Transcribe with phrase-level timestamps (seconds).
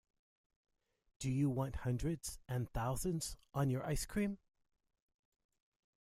[1.19, 4.39] Do you want hundreds and thousands on your ice cream?